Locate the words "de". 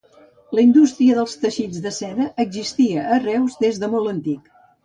1.85-1.93, 3.85-3.95